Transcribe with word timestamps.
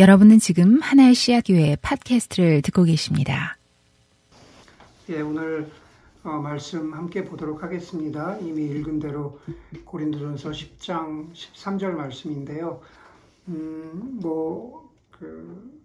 여러분은 0.00 0.38
지금 0.38 0.80
하나의 0.80 1.14
씨앗교회 1.14 1.76
팟캐스트를 1.82 2.62
듣고 2.62 2.84
계십니다. 2.84 3.58
예, 5.10 5.20
오늘 5.20 5.70
어, 6.24 6.38
말씀 6.38 6.94
함께 6.94 7.22
보도록 7.22 7.62
하겠습니다. 7.62 8.38
이미 8.38 8.64
읽은 8.64 8.98
대로 8.98 9.38
고린도전서 9.84 10.52
10장 10.52 11.34
13절 11.34 11.90
말씀인데요. 11.90 12.80
음, 13.48 14.18
뭐, 14.22 14.90
그, 15.10 15.78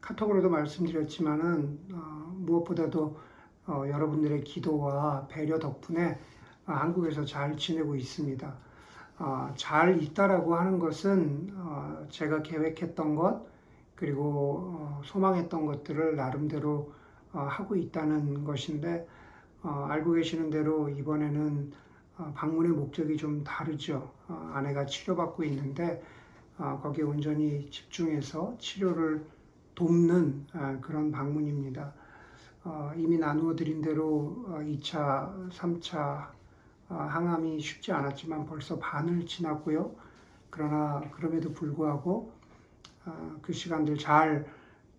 카톡으로도 0.00 0.50
말씀드렸지만은, 0.50 1.78
어, 1.92 2.34
무엇보다도 2.38 3.20
어, 3.68 3.84
여러분들의 3.86 4.42
기도와 4.42 5.28
배려 5.28 5.60
덕분에 5.60 6.18
어, 6.66 6.72
한국에서 6.72 7.24
잘 7.24 7.56
지내고 7.56 7.94
있습니다. 7.94 8.52
어, 9.20 9.54
잘 9.54 10.02
있다라고 10.02 10.56
하는 10.56 10.80
것은 10.80 11.52
어, 11.54 12.04
제가 12.10 12.42
계획했던 12.42 13.14
것, 13.14 13.49
그리고 14.00 14.72
어, 14.78 15.02
소망했던 15.04 15.66
것들을 15.66 16.16
나름대로 16.16 16.94
어, 17.34 17.40
하고 17.40 17.76
있다는 17.76 18.44
것인데 18.44 19.06
어, 19.62 19.86
알고 19.90 20.12
계시는 20.12 20.48
대로 20.48 20.88
이번에는 20.88 21.72
방문의 22.34 22.72
목적이 22.72 23.16
좀 23.16 23.42
다르죠. 23.44 24.12
아내가 24.52 24.84
치료받고 24.84 25.42
있는데 25.44 26.02
거기에 26.58 27.02
온전히 27.02 27.70
집중해서 27.70 28.56
치료를 28.58 29.24
돕는 29.74 30.46
그런 30.82 31.10
방문입니다. 31.10 31.94
이미 32.98 33.16
나누어 33.16 33.56
드린 33.56 33.80
대로 33.80 34.44
2차, 34.50 35.48
3차 35.50 36.28
항암이 36.88 37.58
쉽지 37.58 37.90
않았지만 37.90 38.44
벌써 38.44 38.78
반을 38.78 39.24
지났고요. 39.24 39.94
그러나 40.50 41.00
그럼에도 41.12 41.54
불구하고 41.54 42.34
어, 42.34 42.39
그 43.42 43.52
시간들 43.52 43.96
잘 43.96 44.46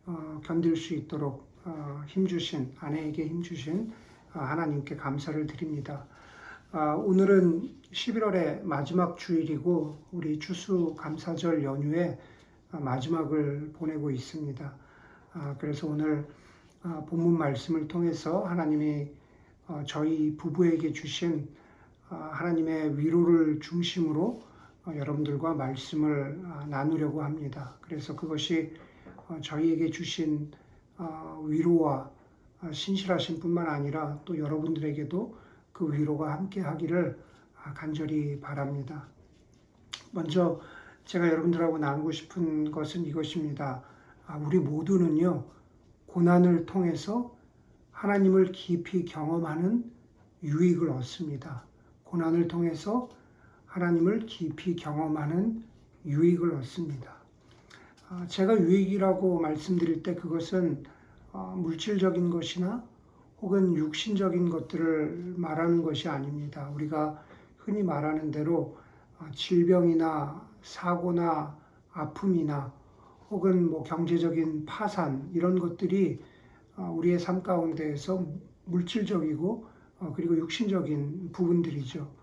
어, 0.06 0.42
견딜 0.44 0.76
수 0.76 0.96
있도록 0.96 1.48
어, 1.64 2.04
힘주신 2.08 2.76
아내에게 2.80 3.28
힘주신 3.28 3.94
하나님께 4.32 4.96
감사를 4.96 5.46
드립니다. 5.46 6.06
오늘은 6.72 7.70
11월의 7.92 8.64
마지막 8.64 9.18
주일이고 9.18 9.98
우리 10.14 10.40
추수 10.40 10.96
감사절 10.98 11.66
연휴의 11.66 12.18
마지막을 12.72 13.74
보내고 13.74 14.10
있습니다. 14.10 14.74
그래서 15.60 15.88
오늘 15.88 16.26
본문 17.08 17.38
말씀을 17.38 17.90
통해서 17.90 18.46
하나님이 18.46 19.10
저희 19.86 20.38
부부에게 20.38 20.94
주신 20.94 21.50
하나님의 22.08 22.98
위로를 22.98 23.60
중심으로 23.60 24.42
어, 24.42 24.51
여러분들과 24.88 25.54
말씀을 25.54 26.42
어, 26.46 26.66
나누려고 26.68 27.24
합니다. 27.24 27.76
그래서 27.82 28.16
그것이 28.16 28.74
어, 29.28 29.40
저희에게 29.42 29.90
주신 29.90 30.52
위로와 31.46 32.12
신실하신 32.72 33.40
뿐만 33.40 33.68
아니라 33.68 34.20
또 34.24 34.38
여러분들에게도 34.38 35.36
그 35.74 35.92
위로가 35.92 36.34
함께 36.34 36.62
하기를 36.62 37.20
간절히 37.74 38.40
바랍니다. 38.40 39.08
먼저 40.12 40.62
제가 41.06 41.28
여러분들하고 41.28 41.80
나누고 41.80 42.12
싶은 42.12 42.72
것은 42.72 43.04
이것입니다. 43.06 43.84
아, 44.28 44.38
우리 44.38 44.60
모두는요, 44.60 45.46
고난을 46.06 46.66
통해서 46.66 47.36
하나님을 47.92 48.52
깊이 48.52 49.06
경험하는 49.06 49.92
유익을 50.44 50.90
얻습니다. 50.90 51.64
고난을 52.04 52.48
통해서 52.48 53.10
하나님을 53.72 54.26
깊이 54.26 54.76
경험하는 54.76 55.64
유익을 56.06 56.56
얻습니다. 56.56 57.16
아, 58.10 58.28
제가 58.28 58.60
유익이라고 58.60 59.40
말씀드릴 59.40 60.04
때 60.04 60.14
그것은 60.14 60.84
어, 61.32 61.56
물질적인 61.58 62.30
것이나 62.30 62.84
혹은 63.42 63.74
육신적인 63.74 64.50
것들을 64.50 65.36
말하는 65.38 65.84
것이 65.84 66.10
아닙니다. 66.10 66.70
우리가 66.76 67.24
흔히 67.60 67.82
말하는 67.82 68.30
대로 68.32 68.78
어, 69.20 69.32
질병이나 69.34 70.46
사고나 70.62 71.58
아픔이나 71.94 72.74
혹은 73.30 73.72
뭐 73.72 73.84
경제적인 73.84 74.66
파산 74.66 75.30
이런 75.34 75.58
것들이 75.58 76.20
어, 76.76 76.94
우리의 76.98 77.20
삶 77.20 77.42
가운데에서 77.42 78.26
물질적이고 78.66 79.66
그리고 80.16 80.36
육신적인 80.36 81.32
부분들이죠. 81.32 82.21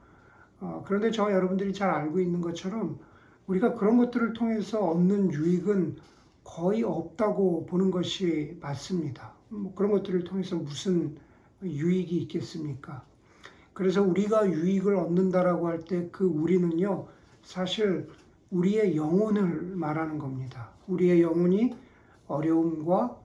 어, 0.60 0.82
그런데 0.86 1.10
저 1.10 1.30
여러분들이 1.32 1.72
잘 1.72 1.90
알고 1.90 2.20
있는 2.20 2.40
것처럼 2.40 2.98
우리가 3.46 3.74
그런 3.74 3.96
것들을 3.96 4.32
통해서 4.34 4.80
얻는 4.90 5.32
유익은 5.32 5.96
거의 6.44 6.82
없다고 6.82 7.66
보는 7.66 7.90
것이 7.90 8.56
맞습니다. 8.60 9.34
뭐 9.48 9.74
그런 9.74 9.90
것들을 9.92 10.24
통해서 10.24 10.56
무슨 10.56 11.16
유익이 11.62 12.16
있겠습니까? 12.22 13.04
그래서 13.74 14.02
우리가 14.02 14.50
유익을 14.50 14.96
얻는다라고 14.96 15.68
할 15.68 15.84
때 15.84 16.10
그 16.10 16.24
우리는요, 16.26 17.06
사실 17.42 18.08
우리의 18.50 18.96
영혼을 18.96 19.62
말하는 19.76 20.18
겁니다. 20.18 20.70
우리의 20.88 21.22
영혼이 21.22 21.74
어려움과 22.26 23.16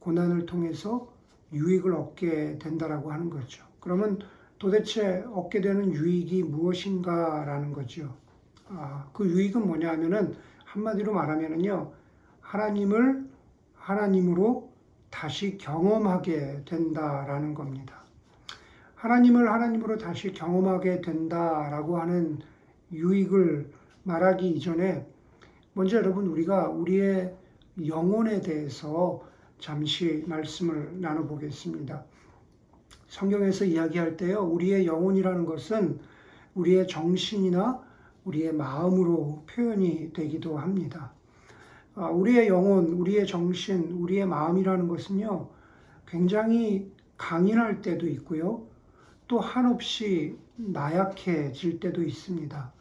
고난을 0.00 0.46
통해서 0.46 1.12
유익을 1.52 1.94
얻게 1.94 2.58
된다라고 2.58 3.12
하는 3.12 3.30
거죠. 3.30 3.64
그러면 3.80 4.18
도대체 4.62 5.24
얻게 5.34 5.60
되는 5.60 5.92
유익이 5.92 6.44
무엇인가라는 6.44 7.72
거죠. 7.72 8.14
아, 8.68 9.08
그 9.12 9.28
유익은 9.28 9.66
뭐냐 9.66 9.90
하면은 9.90 10.36
한마디로 10.64 11.12
말하면은요, 11.12 11.90
하나님을 12.40 13.28
하나님으로 13.74 14.70
다시 15.10 15.58
경험하게 15.58 16.62
된다라는 16.64 17.54
겁니다. 17.54 18.04
하나님을 18.94 19.50
하나님으로 19.50 19.98
다시 19.98 20.32
경험하게 20.32 21.00
된다라고 21.00 21.98
하는 21.98 22.38
유익을 22.92 23.68
말하기 24.04 24.48
이전에 24.48 25.04
먼저 25.72 25.96
여러분 25.96 26.28
우리가 26.28 26.68
우리의 26.68 27.34
영혼에 27.84 28.40
대해서 28.40 29.26
잠시 29.58 30.22
말씀을 30.28 31.00
나눠보겠습니다. 31.00 32.11
성경에서 33.12 33.66
이야기할 33.66 34.16
때요, 34.16 34.40
우리의 34.40 34.86
영혼이라는 34.86 35.44
것은 35.44 36.00
우리의 36.54 36.88
정신이나 36.88 37.82
우리의 38.24 38.54
마음으로 38.54 39.44
표현이 39.46 40.14
되기도 40.14 40.56
합니다. 40.56 41.12
아, 41.94 42.06
우리의 42.06 42.48
영혼, 42.48 42.86
우리의 42.86 43.26
정신, 43.26 43.92
우리의 43.92 44.24
마음이라는 44.26 44.88
것은요, 44.88 45.50
굉장히 46.06 46.90
강인할 47.18 47.82
때도 47.82 48.08
있고요, 48.08 48.66
또 49.28 49.40
한없이 49.40 50.38
나약해질 50.56 51.80
때도 51.80 52.02
있습니다. 52.02 52.72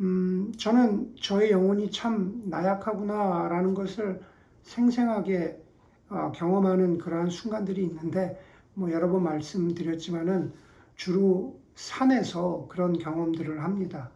음, 0.00 0.52
저는 0.58 1.14
저의 1.20 1.52
영혼이 1.52 1.92
참 1.92 2.42
나약하구나라는 2.46 3.74
것을 3.74 4.22
생생하게 4.62 5.62
어, 6.08 6.32
경험하는 6.34 6.98
그러한 6.98 7.30
순간들이 7.30 7.84
있는데, 7.84 8.40
뭐 8.74 8.90
여러 8.90 9.10
번 9.10 9.22
말씀드렸지만은 9.24 10.52
주로 10.96 11.60
산에서 11.74 12.66
그런 12.68 12.98
경험들을 12.98 13.62
합니다. 13.62 14.10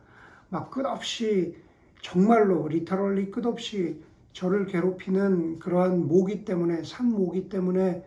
막 0.49 0.71
끝없이 0.71 1.57
정말로 2.01 2.69
리터럴리 2.69 3.31
끝없이 3.31 4.03
저를 4.33 4.67
괴롭히는 4.67 5.59
그러한 5.59 6.07
모기 6.07 6.45
때문에 6.45 6.85
산 6.85 7.11
모기 7.11 7.49
때문에 7.49 8.05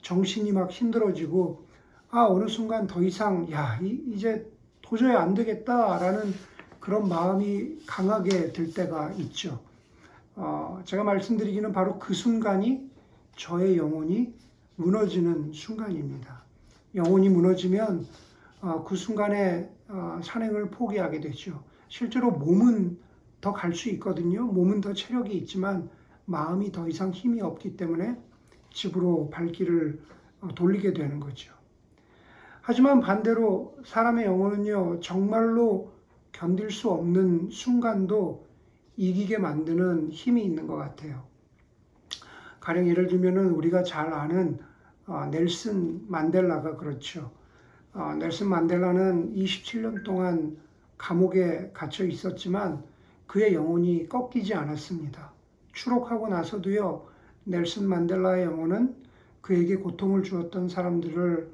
정신이 0.00 0.52
막 0.52 0.70
힘들어지고 0.70 1.66
아 2.10 2.24
어느 2.26 2.48
순간 2.48 2.86
더 2.86 3.02
이상 3.02 3.50
야 3.50 3.78
이, 3.82 4.18
제 4.18 4.46
도저히 4.80 5.14
안 5.14 5.34
되겠다라는 5.34 6.34
그런 6.78 7.08
마음이 7.08 7.84
강하게 7.86 8.52
들 8.52 8.72
때가 8.74 9.12
있죠. 9.12 9.60
어, 10.34 10.82
제가 10.84 11.04
말씀드리기는 11.04 11.72
바로 11.72 11.98
그 11.98 12.14
순간이 12.14 12.90
저의 13.36 13.76
영혼이 13.76 14.34
무너지는 14.76 15.52
순간입니다. 15.52 16.42
영혼이 16.94 17.28
무너지면 17.28 18.06
어, 18.60 18.84
그 18.84 18.96
순간에 18.96 19.70
어, 19.88 20.20
산행을 20.22 20.70
포기하게 20.70 21.20
되죠. 21.20 21.62
실제로 21.88 22.30
몸은 22.30 22.98
더 23.40 23.52
갈 23.52 23.72
수 23.74 23.88
있거든요. 23.90 24.46
몸은 24.46 24.80
더 24.80 24.92
체력이 24.92 25.36
있지만 25.38 25.90
마음이 26.26 26.70
더 26.72 26.88
이상 26.88 27.10
힘이 27.10 27.40
없기 27.40 27.76
때문에 27.76 28.16
집으로 28.72 29.30
발길을 29.30 30.00
어, 30.42 30.48
돌리게 30.54 30.92
되는 30.94 31.18
거죠. 31.20 31.52
하지만 32.62 33.00
반대로 33.00 33.76
사람의 33.84 34.24
영혼은요, 34.26 35.00
정말로 35.00 35.92
견딜 36.30 36.70
수 36.70 36.90
없는 36.90 37.50
순간도 37.50 38.46
이기게 38.96 39.38
만드는 39.38 40.10
힘이 40.12 40.44
있는 40.44 40.66
것 40.68 40.76
같아요. 40.76 41.24
가령 42.62 42.88
예를 42.88 43.08
들면은 43.08 43.50
우리가 43.50 43.82
잘 43.82 44.14
아는 44.14 44.60
어, 45.06 45.26
넬슨 45.32 46.08
만델라가 46.08 46.76
그렇죠. 46.76 47.32
어, 47.92 48.14
넬슨 48.16 48.48
만델라는 48.48 49.34
27년 49.34 50.04
동안 50.04 50.56
감옥에 50.96 51.72
갇혀 51.74 52.04
있었지만 52.04 52.84
그의 53.26 53.54
영혼이 53.54 54.08
꺾이지 54.08 54.54
않았습니다. 54.54 55.32
추록하고 55.72 56.28
나서도요, 56.28 57.04
넬슨 57.44 57.88
만델라의 57.88 58.44
영혼은 58.44 58.94
그에게 59.40 59.74
고통을 59.74 60.22
주었던 60.22 60.68
사람들을, 60.68 61.50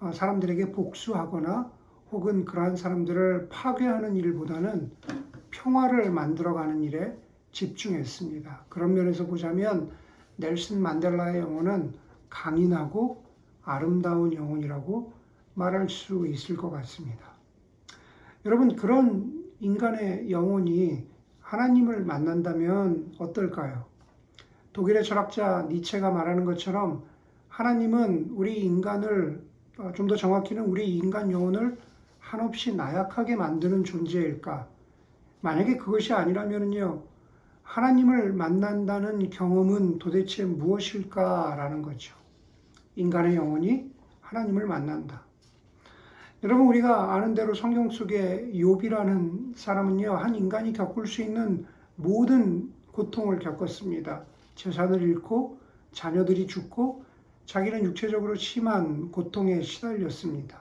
어, 0.00 0.12
사람들에게 0.12 0.72
복수하거나 0.72 1.72
혹은 2.12 2.44
그러한 2.44 2.76
사람들을 2.76 3.48
파괴하는 3.48 4.14
일보다는 4.14 4.90
평화를 5.50 6.10
만들어가는 6.10 6.82
일에 6.82 7.16
집중했습니다. 7.50 8.66
그런 8.68 8.92
면에서 8.92 9.26
보자면 9.26 9.90
넬슨 10.40 10.82
만델라의 10.82 11.40
영혼은 11.40 11.92
강인하고 12.28 13.22
아름다운 13.62 14.32
영혼이라고 14.32 15.12
말할 15.54 15.88
수 15.88 16.26
있을 16.26 16.56
것 16.56 16.70
같습니다. 16.70 17.30
여러분, 18.46 18.74
그런 18.74 19.44
인간의 19.60 20.30
영혼이 20.30 21.06
하나님을 21.40 22.04
만난다면 22.04 23.14
어떨까요? 23.18 23.84
독일의 24.72 25.04
철학자 25.04 25.66
니체가 25.68 26.10
말하는 26.10 26.44
것처럼 26.44 27.02
하나님은 27.48 28.30
우리 28.34 28.60
인간을 28.60 29.42
어, 29.78 29.92
좀더 29.94 30.16
정확히는 30.16 30.64
우리 30.64 30.96
인간 30.96 31.30
영혼을 31.32 31.76
한없이 32.18 32.74
나약하게 32.74 33.36
만드는 33.36 33.84
존재일까? 33.84 34.68
만약에 35.40 35.76
그것이 35.76 36.12
아니라면요, 36.12 37.02
하나님을 37.70 38.32
만난다는 38.32 39.30
경험은 39.30 40.00
도대체 40.00 40.44
무엇일까라는 40.44 41.82
거죠. 41.82 42.16
인간의 42.96 43.36
영혼이 43.36 43.88
하나님을 44.20 44.66
만난다. 44.66 45.22
여러분 46.42 46.66
우리가 46.66 47.14
아는 47.14 47.34
대로 47.34 47.54
성경 47.54 47.88
속에 47.88 48.50
욥이라는 48.52 49.56
사람은요 49.56 50.14
한 50.14 50.34
인간이 50.34 50.72
겪을 50.72 51.06
수 51.06 51.22
있는 51.22 51.64
모든 51.94 52.72
고통을 52.90 53.38
겪었습니다. 53.38 54.24
재산을 54.56 55.00
잃고 55.02 55.60
자녀들이 55.92 56.48
죽고 56.48 57.04
자기는 57.46 57.84
육체적으로 57.84 58.34
심한 58.34 59.12
고통에 59.12 59.62
시달렸습니다. 59.62 60.58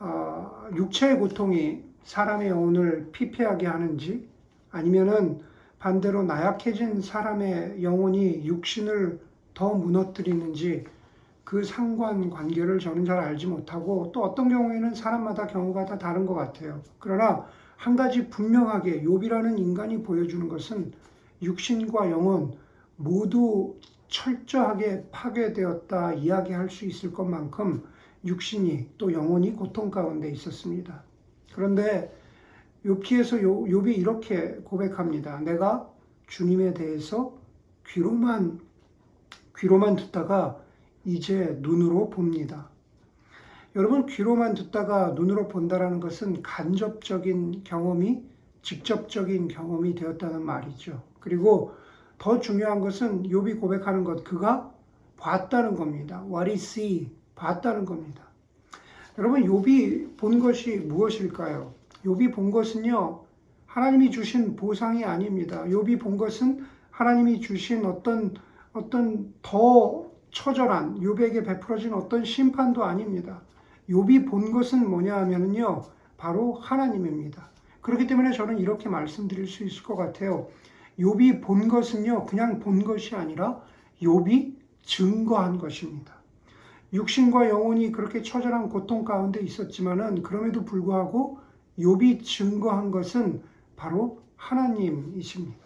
어, 0.00 0.66
육체의 0.74 1.20
고통이 1.20 1.84
사람의 2.02 2.48
영혼을 2.48 3.10
피폐하게 3.12 3.68
하는지 3.68 4.28
아니면은 4.72 5.51
반대로 5.82 6.22
나약해진 6.22 7.02
사람의 7.02 7.82
영혼이 7.82 8.44
육신을 8.44 9.18
더 9.52 9.74
무너뜨리는지 9.74 10.84
그 11.42 11.64
상관 11.64 12.30
관계를 12.30 12.78
저는 12.78 13.04
잘 13.04 13.18
알지 13.18 13.48
못하고 13.48 14.12
또 14.12 14.22
어떤 14.22 14.48
경우에는 14.48 14.94
사람마다 14.94 15.48
경우가 15.48 15.84
다 15.86 15.98
다른 15.98 16.24
것 16.24 16.34
같아요. 16.34 16.80
그러나 17.00 17.46
한 17.76 17.96
가지 17.96 18.30
분명하게 18.30 19.02
욥이라는 19.02 19.58
인간이 19.58 20.04
보여주는 20.04 20.48
것은 20.48 20.92
육신과 21.42 22.12
영혼 22.12 22.52
모두 22.94 23.74
철저하게 24.06 25.06
파괴되었다 25.10 26.12
이야기할 26.12 26.70
수 26.70 26.84
있을 26.84 27.12
것만큼 27.12 27.82
육신이 28.24 28.90
또 28.98 29.12
영혼이 29.12 29.56
고통 29.56 29.90
가운데 29.90 30.30
있었습니다. 30.30 31.02
그런데 31.52 32.21
욥기에서 32.84 33.42
욥이 33.42 33.96
이렇게 33.96 34.56
고백합니다. 34.64 35.40
내가 35.40 35.88
주님에 36.26 36.74
대해서 36.74 37.34
귀로만 37.86 38.60
귀로만 39.56 39.96
듣다가 39.96 40.58
이제 41.04 41.58
눈으로 41.60 42.10
봅니다. 42.10 42.68
여러분 43.76 44.06
귀로만 44.06 44.54
듣다가 44.54 45.12
눈으로 45.14 45.48
본다라는 45.48 46.00
것은 46.00 46.42
간접적인 46.42 47.62
경험이 47.64 48.22
직접적인 48.62 49.48
경험이 49.48 49.94
되었다는 49.94 50.44
말이죠. 50.44 51.02
그리고 51.20 51.74
더 52.18 52.40
중요한 52.40 52.80
것은 52.80 53.24
욥이 53.24 53.60
고백하는 53.60 54.04
것 54.04 54.24
그가 54.24 54.72
봤다는 55.16 55.74
겁니다. 55.76 56.24
What 56.28 56.50
he 56.50 56.54
see 56.54 57.10
봤다는 57.34 57.84
겁니다. 57.84 58.22
여러분 59.18 59.42
욥이 59.44 60.16
본 60.16 60.40
것이 60.40 60.78
무엇일까요? 60.78 61.74
욥이 62.04 62.32
본 62.32 62.50
것은요. 62.50 63.20
하나님이 63.66 64.10
주신 64.10 64.56
보상이 64.56 65.04
아닙니다. 65.04 65.64
욥이 65.64 66.00
본 66.00 66.16
것은 66.16 66.64
하나님이 66.90 67.40
주신 67.40 67.84
어떤 67.84 68.34
어떤 68.72 69.32
더 69.42 70.10
처절한 70.30 71.00
욥에게 71.00 71.44
베풀어진 71.44 71.92
어떤 71.92 72.24
심판도 72.24 72.84
아닙니다. 72.84 73.42
욥이 73.88 74.30
본 74.30 74.52
것은 74.52 74.88
뭐냐 74.88 75.16
하면요. 75.16 75.82
바로 76.16 76.54
하나님입니다. 76.54 77.50
그렇기 77.80 78.06
때문에 78.06 78.32
저는 78.32 78.58
이렇게 78.58 78.88
말씀드릴 78.88 79.46
수 79.46 79.64
있을 79.64 79.82
것 79.82 79.96
같아요. 79.96 80.48
욥이 80.98 81.42
본 81.42 81.68
것은요. 81.68 82.26
그냥 82.26 82.60
본 82.60 82.84
것이 82.84 83.14
아니라 83.14 83.60
욥이 84.00 84.54
증거한 84.82 85.58
것입니다. 85.58 86.14
육신과 86.92 87.48
영혼이 87.48 87.90
그렇게 87.92 88.22
처절한 88.22 88.68
고통 88.68 89.04
가운데 89.04 89.40
있었지만은 89.40 90.22
그럼에도 90.22 90.64
불구하고 90.64 91.38
욥이 91.78 92.24
증거한 92.24 92.90
것은 92.90 93.42
바로 93.76 94.20
하나님이십니다. 94.36 95.58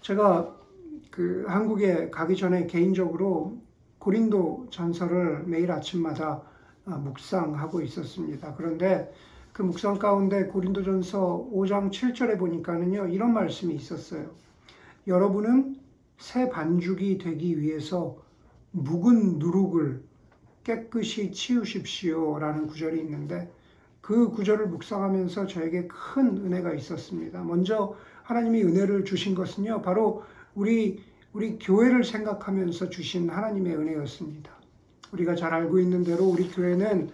제가 0.00 0.56
그 1.10 1.44
한국에 1.46 2.10
가기 2.10 2.36
전에 2.36 2.66
개인적으로 2.66 3.58
고린도 3.98 4.68
전설을 4.70 5.44
매일 5.44 5.70
아침마다 5.70 6.42
아, 6.86 6.96
묵상하고 6.96 7.82
있었습니다. 7.82 8.54
그런데 8.54 9.12
그 9.52 9.62
묵상 9.62 9.98
가운데 9.98 10.44
고린도전서 10.46 11.50
5장 11.52 11.90
7절에 11.90 12.38
보니까는요 12.38 13.08
이런 13.08 13.34
말씀이 13.34 13.74
있었어요. 13.74 14.30
여러분은 15.06 15.76
새 16.18 16.48
반죽이 16.48 17.18
되기 17.18 17.60
위해서 17.60 18.16
묵은 18.70 19.38
누룩을 19.38 20.02
깨끗이 20.64 21.32
치우십시오라는 21.32 22.66
구절이 22.66 23.00
있는데 23.00 23.50
그 24.08 24.30
구절을 24.30 24.68
묵상하면서 24.68 25.48
저에게 25.48 25.86
큰 25.86 26.38
은혜가 26.38 26.72
있었습니다. 26.72 27.42
먼저 27.42 27.94
하나님이 28.22 28.62
은혜를 28.62 29.04
주신 29.04 29.34
것은요 29.34 29.82
바로 29.82 30.22
우리 30.54 31.04
우리 31.34 31.58
교회를 31.58 32.04
생각하면서 32.04 32.88
주신 32.88 33.28
하나님의 33.28 33.76
은혜였습니다. 33.76 34.50
우리가 35.12 35.34
잘 35.34 35.52
알고 35.52 35.78
있는 35.78 36.04
대로 36.04 36.24
우리 36.24 36.48
교회는 36.48 37.10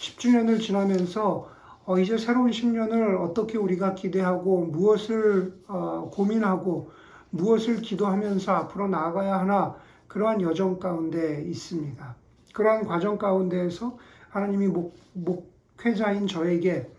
10주년을 0.00 0.60
지나면서 0.60 1.48
어, 1.84 1.96
이제 2.00 2.18
새로운 2.18 2.50
10년을 2.50 3.20
어떻게 3.20 3.56
우리가 3.56 3.94
기대하고 3.94 4.66
무엇을 4.66 5.62
어, 5.68 6.10
고민하고 6.12 6.90
무엇을 7.30 7.82
기도하면서 7.82 8.50
앞으로 8.50 8.88
나아가야 8.88 9.38
하나 9.38 9.76
그러한 10.08 10.42
여정 10.42 10.80
가운데 10.80 11.44
있습니다. 11.44 12.16
그러한 12.52 12.84
과정 12.86 13.16
가운데에서 13.16 13.96
하나님이 14.30 14.66
목, 14.66 14.96
목 15.12 15.51
회자인 15.84 16.26
저에게 16.26 16.90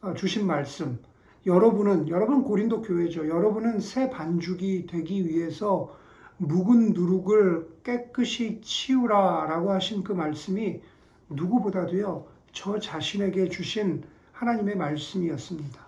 어, 0.00 0.14
주신 0.14 0.46
말씀, 0.46 0.98
여러분은 1.46 2.08
여러분 2.08 2.42
고린도 2.42 2.82
교회죠. 2.82 3.28
여러분은 3.28 3.80
새 3.80 4.10
반죽이 4.10 4.86
되기 4.86 5.26
위해서 5.26 5.94
묵은 6.38 6.94
누룩을 6.94 7.68
깨끗이 7.84 8.60
치우라 8.62 9.46
라고 9.46 9.70
하신 9.72 10.02
그 10.02 10.12
말씀이 10.12 10.80
누구보다도요 11.28 12.26
저 12.52 12.78
자신에게 12.78 13.48
주신 13.48 14.02
하나님의 14.32 14.76
말씀이었습니다. 14.76 15.80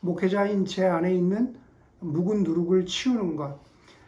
목회자인 0.00 0.64
제 0.64 0.86
안에 0.86 1.14
있는 1.14 1.56
묵은 2.00 2.42
누룩을 2.42 2.86
치우는 2.86 3.36
것. 3.36 3.60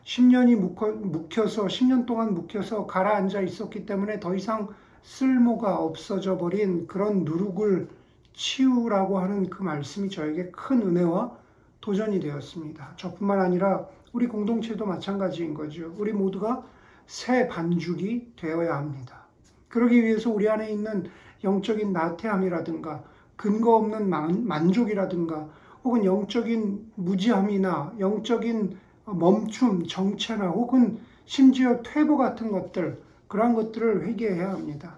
10년이 0.04 0.56
묵혀서 0.56 1.66
10년 1.66 2.06
동안 2.06 2.34
묵혀서 2.34 2.86
가라앉아 2.86 3.40
있었기 3.40 3.86
때문에 3.86 4.20
더 4.20 4.34
이상 4.34 4.68
쓸모가 5.04 5.76
없어져 5.76 6.38
버린 6.38 6.86
그런 6.86 7.24
누룩을 7.24 7.88
치우라고 8.32 9.18
하는 9.18 9.48
그 9.48 9.62
말씀이 9.62 10.08
저에게 10.10 10.50
큰 10.50 10.82
은혜와 10.82 11.36
도전이 11.80 12.18
되었습니다. 12.20 12.94
저뿐만 12.96 13.38
아니라 13.40 13.86
우리 14.12 14.26
공동체도 14.26 14.86
마찬가지인 14.86 15.54
거죠. 15.54 15.94
우리 15.98 16.12
모두가 16.12 16.64
새 17.06 17.46
반죽이 17.46 18.32
되어야 18.36 18.76
합니다. 18.76 19.26
그러기 19.68 20.02
위해서 20.02 20.30
우리 20.30 20.48
안에 20.48 20.70
있는 20.72 21.04
영적인 21.44 21.92
나태함이라든가 21.92 23.04
근거 23.36 23.76
없는 23.76 24.08
만족이라든가 24.08 25.48
혹은 25.84 26.04
영적인 26.04 26.92
무지함이나 26.94 27.94
영적인 27.98 28.78
멈춤, 29.04 29.86
정체나 29.86 30.48
혹은 30.48 30.98
심지어 31.26 31.82
퇴보 31.82 32.16
같은 32.16 32.50
것들 32.50 33.02
그러한 33.34 33.54
것들을 33.54 34.06
회개해야 34.06 34.52
합니다. 34.52 34.96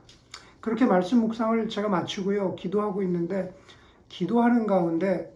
그렇게 0.61 0.85
말씀 0.85 1.21
묵상을 1.21 1.71
제가 1.71 1.88
마치고요. 1.88 2.55
기도하고 2.57 3.02
있는데 3.02 3.57
기도하는 4.11 4.66
가운데 4.66 5.35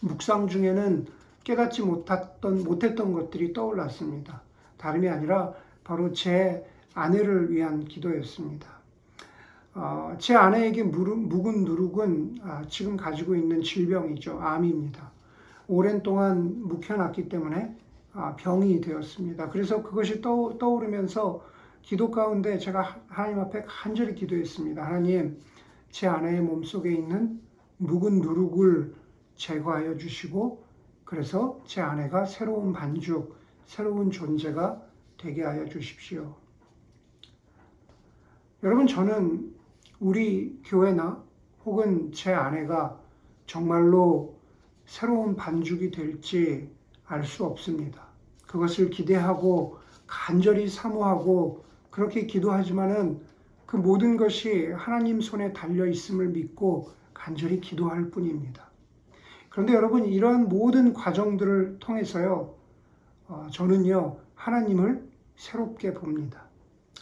묵상 0.00 0.48
중에는 0.48 1.04
깨닫지 1.44 1.82
못했던, 1.82 2.64
못했던 2.64 3.12
것들이 3.12 3.52
떠올랐습니다. 3.52 4.40
다름이 4.78 5.10
아니라 5.10 5.52
바로 5.84 6.10
제 6.12 6.66
아내를 6.94 7.52
위한 7.52 7.84
기도였습니다. 7.84 8.66
어, 9.74 10.16
제 10.18 10.34
아내에게 10.34 10.84
묵은 10.84 11.64
누룩은 11.64 12.38
아, 12.42 12.64
지금 12.66 12.96
가지고 12.96 13.34
있는 13.34 13.60
질병이죠. 13.60 14.40
암입니다. 14.40 15.10
오랜 15.68 16.02
동안 16.02 16.62
묵혀놨기 16.62 17.28
때문에 17.28 17.76
아, 18.14 18.34
병이 18.36 18.80
되었습니다. 18.80 19.50
그래서 19.50 19.82
그것이 19.82 20.22
떠, 20.22 20.56
떠오르면서 20.58 21.49
기도 21.82 22.10
가운데 22.10 22.58
제가 22.58 23.00
하나님 23.08 23.40
앞에 23.40 23.64
간절히 23.66 24.14
기도했습니다. 24.14 24.84
하나님, 24.84 25.40
제 25.90 26.06
아내의 26.06 26.40
몸속에 26.40 26.92
있는 26.92 27.40
묵은 27.78 28.20
누룩을 28.20 28.94
제거하여 29.36 29.96
주시고, 29.96 30.62
그래서 31.04 31.60
제 31.66 31.80
아내가 31.80 32.24
새로운 32.26 32.72
반죽, 32.72 33.36
새로운 33.66 34.10
존재가 34.10 34.80
되게 35.16 35.42
하여 35.42 35.66
주십시오. 35.66 36.36
여러분, 38.62 38.86
저는 38.86 39.54
우리 39.98 40.60
교회나 40.64 41.22
혹은 41.64 42.12
제 42.12 42.32
아내가 42.32 43.00
정말로 43.46 44.38
새로운 44.86 45.34
반죽이 45.34 45.90
될지 45.90 46.70
알 47.06 47.24
수 47.24 47.44
없습니다. 47.44 48.06
그것을 48.46 48.90
기대하고 48.90 49.78
간절히 50.06 50.68
사모하고 50.68 51.64
그렇게 51.90 52.26
기도하지만은 52.26 53.20
그 53.66 53.76
모든 53.76 54.16
것이 54.16 54.70
하나님 54.72 55.20
손에 55.20 55.52
달려 55.52 55.86
있음을 55.86 56.28
믿고 56.28 56.90
간절히 57.14 57.60
기도할 57.60 58.10
뿐입니다. 58.10 58.68
그런데 59.48 59.74
여러분 59.74 60.04
이러한 60.06 60.48
모든 60.48 60.92
과정들을 60.92 61.78
통해서요, 61.80 62.54
어, 63.28 63.46
저는요 63.52 64.16
하나님을 64.34 65.08
새롭게 65.36 65.94
봅니다. 65.94 66.44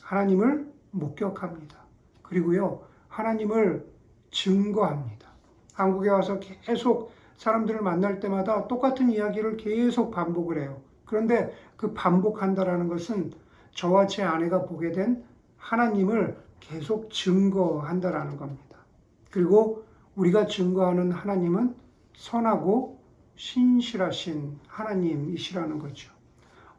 하나님을 0.02 0.70
목격합니다. 0.90 1.76
그리고요 2.22 2.82
하나님을 3.08 3.86
증거합니다. 4.30 5.28
한국에 5.74 6.10
와서 6.10 6.40
계속 6.40 7.12
사람들을 7.36 7.80
만날 7.82 8.20
때마다 8.20 8.66
똑같은 8.66 9.10
이야기를 9.10 9.56
계속 9.56 10.10
반복을 10.10 10.60
해요. 10.60 10.80
그런데 11.04 11.54
그 11.76 11.94
반복한다라는 11.94 12.88
것은 12.88 13.32
저와 13.78 14.08
제 14.08 14.24
아내가 14.24 14.64
보게 14.64 14.90
된 14.90 15.22
하나님을 15.56 16.36
계속 16.58 17.12
증거한다라는 17.12 18.36
겁니다. 18.36 18.76
그리고 19.30 19.84
우리가 20.16 20.48
증거하는 20.48 21.12
하나님은 21.12 21.76
선하고 22.12 22.98
신실하신 23.36 24.58
하나님이시라는 24.66 25.78
거죠. 25.78 26.12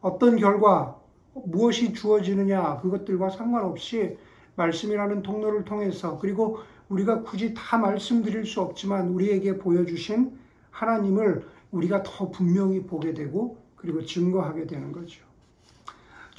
어떤 0.01 0.35
결과, 0.35 0.99
무엇이 1.33 1.93
주어지느냐, 1.93 2.79
그것들과 2.81 3.29
상관없이 3.29 4.17
말씀이라는 4.55 5.21
통로를 5.21 5.63
통해서 5.63 6.19
그리고 6.19 6.59
우리가 6.89 7.23
굳이 7.23 7.53
다 7.53 7.77
말씀드릴 7.77 8.45
수 8.45 8.59
없지만 8.59 9.07
우리에게 9.07 9.57
보여주신 9.57 10.37
하나님을 10.71 11.47
우리가 11.71 12.03
더 12.03 12.29
분명히 12.29 12.83
보게 12.85 13.13
되고 13.13 13.57
그리고 13.77 14.03
증거하게 14.03 14.67
되는 14.67 14.91
거죠. 14.91 15.28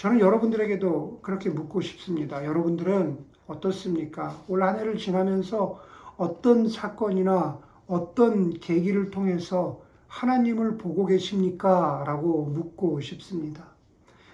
저는 0.01 0.19
여러분들에게도 0.19 1.19
그렇게 1.21 1.51
묻고 1.51 1.83
싶습니다. 1.83 2.43
여러분들은 2.43 3.19
어떻습니까? 3.47 4.35
올 4.49 4.63
한 4.63 4.79
해를 4.79 4.97
지나면서 4.97 5.79
어떤 6.17 6.71
사건이나 6.71 7.59
어떤 7.87 8.55
계기를 8.55 9.11
통해서 9.11 9.83
하나님을 10.07 10.79
보고 10.79 11.05
계십니까? 11.05 12.03
라고 12.07 12.47
묻고 12.47 13.03
싶습니다. 13.03 13.67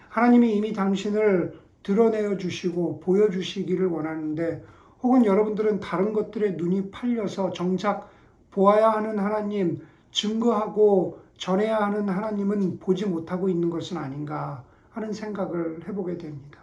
하나님이 0.09 0.55
이미 0.55 0.73
당신을 0.73 1.59
드러내어 1.83 2.37
주시고 2.37 3.01
보여주시기를 3.01 3.89
원하는데 3.89 4.63
혹은 5.03 5.25
여러분들은 5.25 5.81
다른 5.81 6.13
것들에 6.13 6.53
눈이 6.53 6.93
팔려서 6.93 7.51
정작 7.51 8.09
보아야 8.53 8.91
하는 8.91 9.19
하나님, 9.19 9.85
증거하고 10.13 11.19
전해야 11.39 11.79
하는 11.79 12.09
하나님은 12.09 12.79
보지 12.79 13.07
못하고 13.07 13.49
있는 13.49 13.69
것은 13.69 13.97
아닌가 13.97 14.63
하는 14.97 15.12
생각을 15.12 15.87
해보게 15.87 16.17
됩니다. 16.17 16.61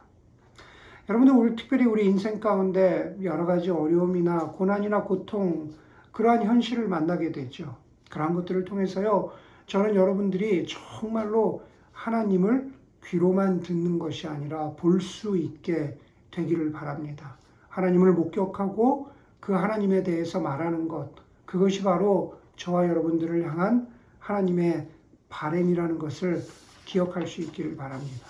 여러분들 1.07 1.35
우리 1.35 1.55
특별히 1.55 1.85
우리 1.85 2.05
인생 2.05 2.39
가운데 2.39 3.15
여러 3.21 3.45
가지 3.45 3.69
어려움이나 3.69 4.47
고난이나 4.53 5.03
고통 5.03 5.71
그러한 6.11 6.43
현실을 6.43 6.87
만나게 6.87 7.31
되죠. 7.31 7.75
그러한 8.09 8.33
것들을 8.33 8.65
통해서요. 8.65 9.31
저는 9.67 9.95
여러분들이 9.95 10.65
정말로 10.67 11.61
하나님을 11.91 12.71
귀로만 13.05 13.59
듣는 13.59 13.99
것이 13.99 14.27
아니라 14.27 14.71
볼 14.71 14.99
수 14.99 15.37
있게 15.37 15.95
되기를 16.31 16.71
바랍니다. 16.71 17.37
하나님을 17.69 18.13
목격하고 18.13 19.09
그 19.39 19.53
하나님에 19.53 20.01
대해서 20.01 20.39
말하는 20.39 20.87
것, 20.87 21.11
그것이 21.45 21.83
바로 21.83 22.39
저와 22.55 22.87
여러분들을 22.87 23.47
향한 23.47 23.87
하나님의 24.17 24.87
바램이라는 25.29 25.99
것을 25.99 26.41
기억할 26.85 27.27
수 27.27 27.41
있기를 27.41 27.75
바랍니다. 27.75 28.27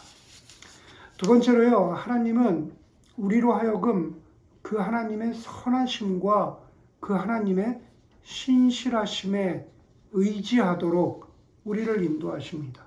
두 1.17 1.27
번째로요, 1.27 1.93
하나님은 1.93 2.71
우리로 3.17 3.53
하여금 3.53 4.21
그 4.61 4.77
하나님의 4.77 5.33
선하심과 5.35 6.59
그 6.99 7.13
하나님의 7.13 7.81
신실하심에 8.23 9.67
의지하도록 10.13 11.27
우리를 11.65 12.03
인도하십니다. 12.03 12.83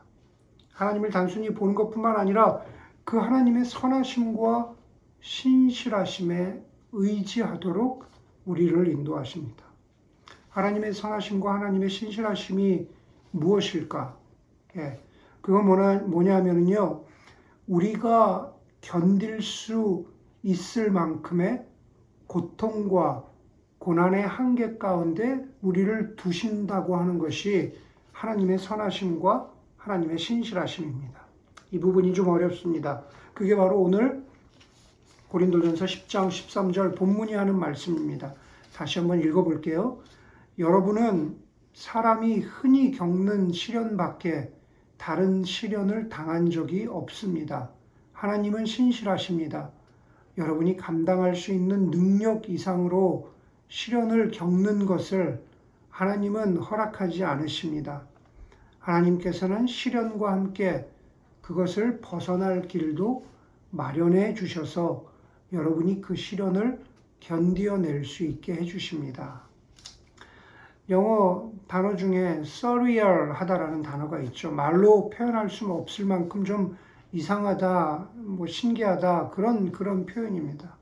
하나님을 0.73 1.11
단순히 1.11 1.51
보는 1.51 1.75
것뿐만 1.75 2.17
아니라 2.17 2.63
그 3.05 3.19
하나님의 3.19 3.65
선하심과 3.65 4.75
신실하심에 5.21 6.63
의지하도록 6.93 8.05
우리를 8.45 8.89
인도하십니다. 8.89 9.65
하나님의 10.51 10.95
선하심과 10.95 11.55
하나님의 11.55 11.91
신실하심이 11.91 12.89
무엇일까? 13.33 14.17
예, 14.77 15.01
그건 15.47 15.67
뭐냐, 15.67 15.99
뭐냐면요. 16.07 17.05
우리가 17.69 18.53
견딜 18.81 19.41
수 19.41 20.05
있을 20.43 20.91
만큼의 20.91 21.65
고통과 22.27 23.25
고난의 23.79 24.27
한계 24.27 24.77
가운데 24.77 25.47
우리를 25.63 26.17
두신다고 26.17 26.97
하는 26.97 27.21
것이 27.21 27.79
하나님의 28.11 28.59
선하심과 28.59 29.53
하나님의 29.77 30.19
신실하심입니다. 30.19 31.21
이 31.71 31.79
부분이 31.79 32.13
좀 32.13 32.27
어렵습니다. 32.27 33.05
그게 33.33 33.55
바로 33.55 33.81
오늘 33.81 34.25
고린도전서 35.29 35.85
10장 35.85 36.29
13절 36.29 36.97
본문이 36.99 37.35
하는 37.35 37.57
말씀입니다. 37.57 38.35
다시 38.75 38.99
한번 38.99 39.21
읽어볼게요. 39.21 40.01
여러분은 40.59 41.37
사람이 41.75 42.41
흔히 42.41 42.91
겪는 42.91 43.53
시련 43.53 43.97
밖에 43.97 44.56
다른 44.99 45.45
시련을 45.45 46.09
당한 46.09 46.51
적이 46.51 46.87
없습니다. 46.87 47.71
하나님은 48.13 48.67
신실하십니다. 48.67 49.71
여러분이 50.39 50.77
감당할 50.77 51.35
수 51.35 51.53
있는 51.53 51.91
능력 51.91 52.49
이상으로 52.49 53.31
시련을 53.69 54.31
겪는 54.31 54.87
것을 54.87 55.43
하나님은 55.91 56.59
허락하지 56.59 57.25
않으십니다. 57.25 58.03
하나님께서는 58.79 59.67
시련과 59.67 60.33
함께 60.33 60.87
그것을 61.43 62.01
벗어날 62.01 62.69
길도 62.69 63.25
마련해 63.71 64.35
주셔서 64.35 65.07
여러분이 65.53 66.01
그 66.01 66.17
시련을 66.17 66.83
견디어낼 67.21 68.05
수 68.05 68.25
있게 68.25 68.55
해주십니다. 68.55 69.46
영어 70.89 71.51
단어 71.67 71.97
중에 71.97 72.43
surreal 72.45 73.33
하다라는 73.33 73.83
단어가 73.83 74.21
있죠. 74.21 74.53
말로 74.53 75.11
표현할 75.11 75.51
수 75.51 75.73
없을 75.73 76.05
만큼 76.05 76.45
좀 76.45 76.77
이상하다, 77.13 78.09
뭐 78.15 78.47
신기하다 78.47 79.31
그런 79.31 79.73
그런 79.73 80.07
표현입니다. 80.07 80.77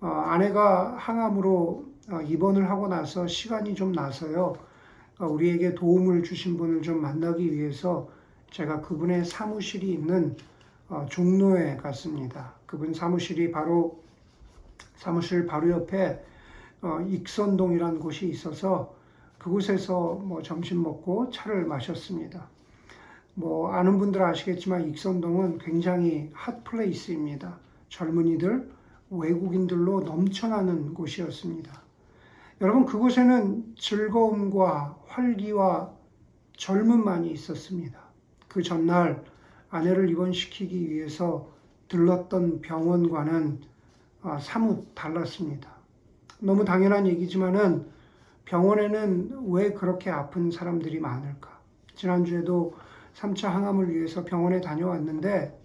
어, 0.00 0.08
아내가 0.08 0.96
항암으로 0.96 1.84
어, 2.10 2.20
입원을 2.22 2.68
하고 2.68 2.88
나서 2.88 3.26
시간이 3.28 3.74
좀 3.74 3.92
나서요. 3.92 4.54
어, 5.18 5.26
우리에게 5.26 5.74
도움을 5.74 6.24
주신 6.24 6.56
분을 6.56 6.82
좀 6.82 7.00
만나기 7.00 7.52
위해서 7.52 8.08
제가 8.50 8.80
그분의 8.80 9.24
사무실이 9.24 9.92
있는 9.92 10.36
어, 10.88 11.06
종로에 11.08 11.76
갔습니다. 11.76 12.54
그분 12.66 12.92
사무실이 12.92 13.52
바로 13.52 14.00
사무실 14.96 15.46
바로 15.46 15.70
옆에 15.70 16.24
어, 16.82 17.00
익선동이라는 17.08 18.00
곳이 18.00 18.28
있어서 18.28 18.95
그곳에서 19.46 20.14
뭐 20.14 20.42
점심 20.42 20.82
먹고 20.82 21.30
차를 21.30 21.66
마셨습니다. 21.66 22.48
뭐 23.34 23.70
아는 23.70 23.96
분들 23.98 24.20
아시겠지만 24.20 24.88
익선동은 24.88 25.58
굉장히 25.58 26.30
hot 26.32 26.64
place입니다. 26.64 27.60
젊은이들, 27.88 28.68
외국인들로 29.08 30.00
넘쳐나는 30.00 30.94
곳이었습니다. 30.94 31.80
여러분 32.60 32.86
그곳에는 32.86 33.76
즐거움과 33.78 34.98
활기와 35.06 35.92
젊음만이 36.56 37.30
있었습니다. 37.30 38.00
그 38.48 38.64
전날 38.64 39.22
아내를 39.70 40.10
입원시키기 40.10 40.90
위해서 40.90 41.52
들렀던 41.86 42.62
병원과는 42.62 43.60
아, 44.22 44.40
사뭇 44.40 44.92
달랐습니다. 44.96 45.70
너무 46.40 46.64
당연한 46.64 47.06
얘기지만은 47.06 47.94
병원에는 48.46 49.44
왜 49.48 49.72
그렇게 49.72 50.10
아픈 50.10 50.50
사람들이 50.50 51.00
많을까? 51.00 51.60
지난주에도 51.94 52.74
3차 53.14 53.48
항암을 53.48 53.94
위해서 53.94 54.24
병원에 54.24 54.60
다녀왔는데 54.60 55.58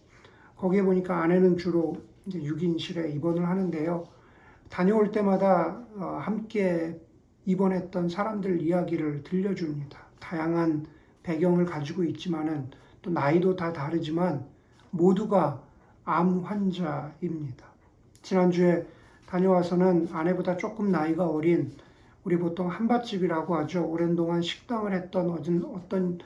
거기에 0.57 0.83
보니까 0.83 1.21
아내는 1.21 1.57
주로 1.57 1.97
이제 2.25 2.39
6인실에 2.39 3.13
입원을 3.15 3.47
하는데요. 3.47 4.05
다녀올 4.69 5.11
때마다 5.11 5.83
어, 5.95 6.19
함께 6.21 6.99
입원했던 7.45 8.09
사람들 8.09 8.61
이야기를 8.61 9.23
들려줍니다. 9.23 9.99
다양한 10.19 10.85
배경을 11.23 11.65
가지고 11.65 12.03
있지만은 12.03 12.69
또 13.01 13.11
나이도 13.11 13.55
다 13.55 13.73
다르지만 13.73 14.45
모두가 14.91 15.61
암 16.03 16.39
환자입니다. 16.39 17.65
지난주에 18.21 18.85
다녀와서는 19.27 20.09
아내보다 20.11 20.57
조금 20.57 20.91
나이가 20.91 21.27
어린 21.27 21.71
우리 22.23 22.37
보통 22.37 22.67
한밭집이라고 22.69 23.55
하죠. 23.57 23.85
오랜 23.87 24.15
동안 24.15 24.41
식당을 24.41 24.93
했던 24.93 25.31
어떤 25.31 26.19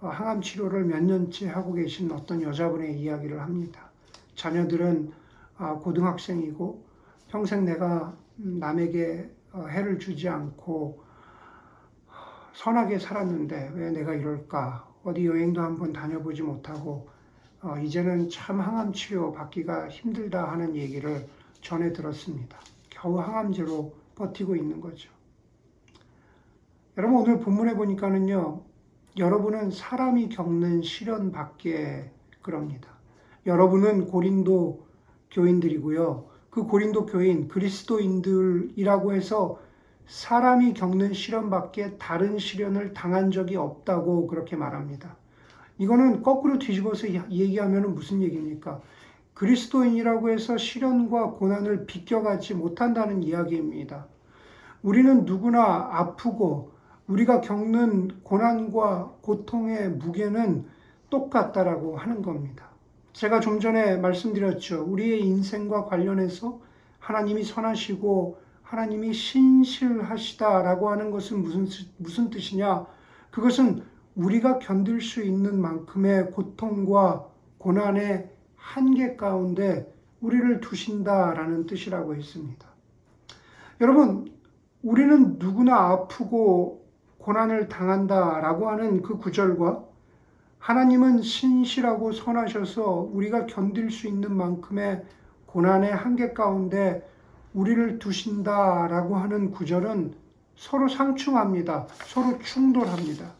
어, 0.00 0.08
항암 0.08 0.42
치료를 0.42 0.84
몇 0.84 1.02
년째 1.02 1.48
하고 1.48 1.72
계신 1.72 2.12
어떤 2.12 2.42
여자분의 2.42 3.00
이야기를 3.00 3.40
합니다. 3.40 3.90
자녀들은 4.34 5.12
아, 5.56 5.74
고등학생이고 5.74 6.84
평생 7.28 7.64
내가 7.64 8.16
남에게 8.36 9.30
어, 9.52 9.66
해를 9.66 9.98
주지 9.98 10.28
않고 10.28 11.02
선하게 12.52 12.98
살았는데 12.98 13.72
왜 13.74 13.90
내가 13.90 14.14
이럴까? 14.14 14.86
어디 15.04 15.26
여행도 15.26 15.60
한번 15.60 15.92
다녀보지 15.92 16.42
못하고 16.42 17.08
어, 17.62 17.76
이제는 17.78 18.28
참 18.28 18.60
항암 18.60 18.92
치료 18.92 19.32
받기가 19.32 19.88
힘들다 19.88 20.52
하는 20.52 20.76
얘기를 20.76 21.26
전해 21.60 21.92
들었습니다. 21.92 22.58
겨우 22.90 23.18
항암제로 23.18 23.94
버티고 24.14 24.54
있는 24.54 24.80
거죠. 24.80 25.17
여러분 26.98 27.18
오늘 27.18 27.38
본문에 27.38 27.76
보니까는요. 27.76 28.60
여러분은 29.18 29.70
사람이 29.70 30.30
겪는 30.30 30.82
시련 30.82 31.30
밖에 31.30 32.10
그럽니다. 32.42 32.88
여러분은 33.46 34.08
고린도 34.08 34.84
교인들이고요. 35.30 36.26
그 36.50 36.64
고린도 36.64 37.06
교인 37.06 37.46
그리스도인들이라고 37.46 39.14
해서 39.14 39.60
사람이 40.08 40.74
겪는 40.74 41.12
시련밖에 41.12 41.98
다른 41.98 42.36
시련을 42.36 42.94
당한 42.94 43.30
적이 43.30 43.58
없다고 43.58 44.26
그렇게 44.26 44.56
말합니다. 44.56 45.14
이거는 45.78 46.24
거꾸로 46.24 46.58
뒤집어서 46.58 47.06
얘기하면 47.30 47.94
무슨 47.94 48.22
얘기입니까? 48.22 48.80
그리스도인이라고 49.34 50.30
해서 50.30 50.56
시련과 50.56 51.34
고난을 51.34 51.86
비껴가지 51.86 52.54
못한다는 52.54 53.22
이야기입니다. 53.22 54.08
우리는 54.82 55.24
누구나 55.24 55.90
아프고 55.92 56.76
우리가 57.08 57.40
겪는 57.40 58.22
고난과 58.22 59.16
고통의 59.22 59.90
무게는 59.90 60.66
똑같다라고 61.10 61.96
하는 61.96 62.22
겁니다. 62.22 62.68
제가 63.14 63.40
좀 63.40 63.60
전에 63.60 63.96
말씀드렸죠. 63.96 64.84
우리의 64.84 65.24
인생과 65.24 65.86
관련해서 65.86 66.60
하나님이 66.98 67.42
선하시고 67.42 68.38
하나님이 68.62 69.14
신실하시다라고 69.14 70.90
하는 70.90 71.10
것은 71.10 71.42
무슨, 71.42 71.66
무슨 71.96 72.30
뜻이냐? 72.30 72.86
그것은 73.30 73.82
우리가 74.14 74.58
견딜 74.58 75.00
수 75.00 75.22
있는 75.22 75.60
만큼의 75.60 76.32
고통과 76.32 77.26
고난의 77.56 78.30
한계 78.56 79.16
가운데 79.16 79.90
우리를 80.20 80.60
두신다라는 80.60 81.66
뜻이라고 81.66 82.14
했습니다. 82.14 82.68
여러분, 83.80 84.30
우리는 84.82 85.38
누구나 85.38 85.90
아프고 85.90 86.87
고난을 87.18 87.68
당한다 87.68 88.40
라고 88.40 88.68
하는 88.68 89.02
그 89.02 89.18
구절과 89.18 89.84
하나님은 90.58 91.22
신실하고 91.22 92.12
선하셔서 92.12 93.10
우리가 93.12 93.46
견딜 93.46 93.90
수 93.90 94.06
있는 94.06 94.34
만큼의 94.36 95.04
고난의 95.46 95.94
한계 95.94 96.32
가운데 96.32 97.08
우리를 97.54 97.98
두신다 97.98 98.88
라고 98.88 99.16
하는 99.16 99.50
구절은 99.50 100.14
서로 100.56 100.88
상충합니다. 100.88 101.86
서로 102.06 102.38
충돌합니다. 102.38 103.32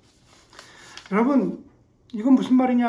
여러분, 1.13 1.65
이건 2.13 2.35
무슨 2.35 2.57
말이냐 2.57 2.89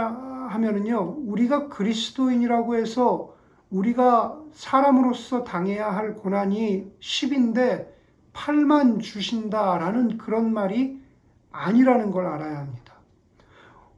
하면은요, 0.50 1.18
우리가 1.26 1.68
그리스도인이라고 1.68 2.76
해서 2.76 3.36
우리가 3.70 4.40
사람으로서 4.54 5.44
당해야 5.44 5.96
할 5.96 6.16
고난이 6.16 6.92
10인데 7.00 7.88
8만 8.34 9.02
주신다라는 9.02 10.18
그런 10.18 10.54
말이 10.54 11.00
아니라는 11.52 12.12
걸 12.12 12.28
알아야 12.28 12.60
합니다. 12.60 12.94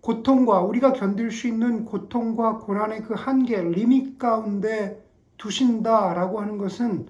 고통과 0.02 0.62
우리가 0.62 0.94
견딜 0.94 1.32
수 1.32 1.48
있는 1.48 1.86
고통과 1.86 2.58
고난의 2.58 3.04
그 3.04 3.14
한계, 3.14 3.62
리밋 3.62 4.18
가운데 4.18 5.06
두신다라고 5.38 6.42
하는 6.42 6.58
것은 6.58 7.08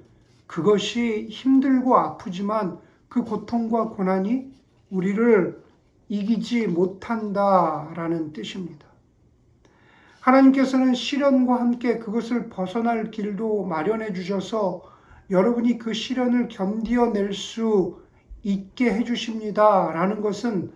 그것이 0.47 1.27
힘들고 1.29 1.97
아프지만 1.97 2.79
그 3.07 3.23
고통과 3.23 3.89
고난이 3.89 4.53
우리를 4.89 5.61
이기지 6.09 6.67
못한다라는 6.67 8.33
뜻입니다. 8.33 8.85
하나님께서는 10.19 10.93
시련과 10.93 11.55
함께 11.59 11.97
그것을 11.97 12.49
벗어날 12.49 13.09
길도 13.11 13.63
마련해 13.63 14.13
주셔서 14.13 14.90
여러분이 15.31 15.77
그 15.77 15.93
시련을 15.93 16.49
견디어낼 16.49 17.33
수 17.33 18.01
있게 18.43 18.93
해 18.93 19.03
주십니다. 19.03 19.91
라는 19.91 20.21
것은 20.21 20.73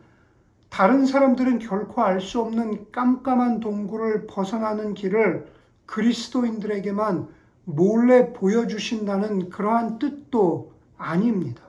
다른 0.70 1.06
사람들은 1.06 1.60
결코 1.60 2.02
알 2.04 2.22
수 2.22 2.42
없는 2.42 2.92
깜깜한 2.92 3.60
동굴을 3.60 4.28
벗어나는 4.28 4.94
길을 4.94 5.48
그리스도인들에게만 5.86 7.28
몰래 7.66 8.32
보여주신다는 8.34 9.50
그러한 9.50 10.00
뜻도 10.00 10.74
아닙니다. 10.98 11.64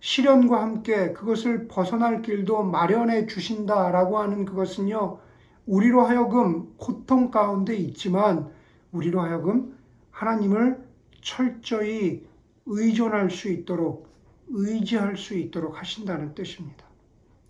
시련과 0.00 0.60
함께 0.62 1.12
그것을 1.12 1.68
벗어날 1.68 2.22
길도 2.22 2.64
마련해 2.64 3.26
주신다라고 3.26 4.18
하는 4.18 4.44
그것은요, 4.44 5.18
우리로 5.66 6.02
하여금 6.02 6.74
고통 6.76 7.30
가운데 7.30 7.74
있지만 7.74 8.50
우리로 8.92 9.20
하여금 9.20 9.76
하나님을 10.10 10.85
철저히 11.26 12.24
의존할 12.66 13.32
수 13.32 13.48
있도록 13.50 14.06
의지할 14.48 15.16
수 15.16 15.34
있도록 15.36 15.76
하신다는 15.76 16.36
뜻입니다. 16.36 16.86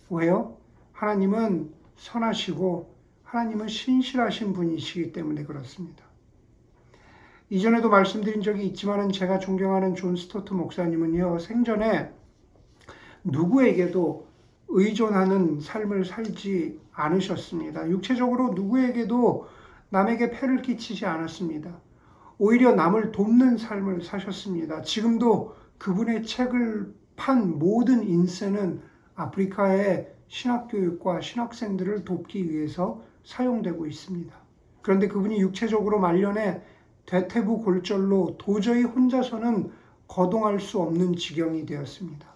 왜요? 0.09 0.57
하나님은 0.93 1.71
선하시고 1.97 2.95
하나님은 3.25 3.69
신실하신 3.69 4.55
분이시기 4.55 5.13
때문에 5.13 5.45
그렇습니다. 5.45 6.07
이전에도 7.51 7.91
말씀드린 7.91 8.41
적이 8.41 8.65
있지만 8.69 9.13
제가 9.13 9.41
존경하는 9.41 9.95
존 9.95 10.17
스토트 10.17 10.55
목사님은요, 10.55 11.39
생전에 11.39 12.11
누구에게도 13.25 14.27
의존하는 14.69 15.61
삶을 15.61 16.07
살지 16.07 16.81
않으셨습니다. 16.93 17.91
육체적으로 17.91 18.55
누구에게도 18.55 19.47
남에게 19.91 20.31
폐를 20.31 20.63
끼치지 20.63 21.05
않았습니다. 21.05 21.86
오히려 22.39 22.75
남을 22.75 23.13
돕는 23.13 23.57
삶을 23.57 24.03
사셨습니다. 24.03 24.83
지금도 24.83 25.55
그분의 25.79 26.25
책을 26.25 26.95
판 27.17 27.59
모든 27.59 28.07
인쇄는 28.07 28.83
아프리카의 29.15 30.13
신학교육과 30.29 31.21
신학생들을 31.21 32.05
돕기 32.05 32.51
위해서 32.51 33.03
사용되고 33.25 33.87
있습니다. 33.87 34.37
그런데 34.83 35.09
그분이 35.09 35.41
육체적으로 35.41 35.99
말년에 35.99 36.63
대퇴부 37.07 37.63
골절로 37.63 38.37
도저히 38.39 38.83
혼자서는 38.83 39.71
거동할 40.07 40.61
수 40.61 40.81
없는 40.81 41.17
지경이 41.17 41.65
되었습니다. 41.67 42.27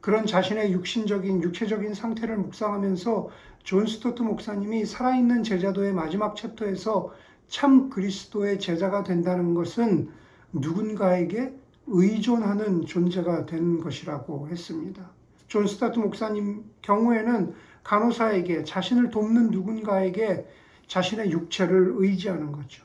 그런 0.00 0.26
자신의 0.26 0.72
육신적인 0.72 1.42
육체적인 1.42 1.94
상태를 1.94 2.36
묵상하면서 2.36 3.28
존 3.62 3.86
스토트 3.86 4.22
목사님이 4.22 4.84
살아있는 4.86 5.42
제자도의 5.42 5.92
마지막 5.92 6.36
챕터에서 6.36 7.12
참 7.48 7.90
그리스도의 7.90 8.58
제자가 8.58 9.02
된다는 9.02 9.54
것은 9.54 10.10
누군가에게 10.52 11.54
의존하는 11.86 12.84
존재가 12.84 13.46
된 13.46 13.80
것이라고 13.80 14.48
했습니다. 14.48 15.10
존 15.46 15.66
스토트 15.66 15.98
목사님 15.98 16.64
경우에는 16.82 17.54
간호사에게 17.84 18.64
자신을 18.64 19.10
돕는 19.10 19.50
누군가에게 19.50 20.46
자신의 20.88 21.30
육체를 21.30 21.94
의지하는 21.96 22.50
거죠. 22.50 22.84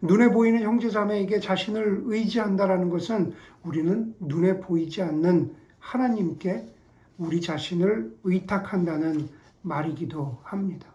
눈에 0.00 0.28
보이는 0.30 0.62
형제자매에게 0.62 1.40
자신을 1.40 2.02
의지한다라는 2.04 2.88
것은 2.88 3.34
우리는 3.64 4.14
눈에 4.20 4.60
보이지 4.60 5.02
않는 5.02 5.54
하나님께 5.80 6.66
우리 7.18 7.40
자신을 7.40 8.16
의탁한다는 8.22 9.28
말이기도 9.62 10.38
합니다. 10.44 10.86